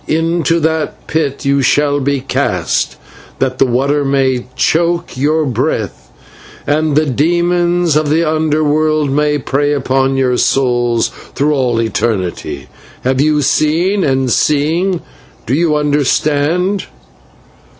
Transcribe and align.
Into 0.07 0.59
that 0.61 1.05
pit 1.05 1.45
you 1.45 1.61
shall 1.61 1.99
be 1.99 2.21
cast, 2.21 2.95
that 3.37 3.59
the 3.59 3.67
water 3.67 4.03
may 4.03 4.47
choke 4.55 5.15
your 5.15 5.45
breath, 5.45 6.11
and 6.65 6.95
the 6.95 7.05
demons 7.05 7.95
of 7.95 8.09
the 8.09 8.23
under 8.23 8.63
world 8.63 9.11
may 9.11 9.37
prey 9.37 9.73
upon 9.73 10.17
your 10.17 10.37
souls 10.37 11.09
through 11.35 11.53
all 11.53 11.79
eternity. 11.79 12.67
Have 13.03 13.21
you 13.21 13.43
seen, 13.43 14.03
and, 14.03 14.31
seeing, 14.31 15.03
do 15.45 15.53
you 15.53 15.75
understand?" 15.75 16.85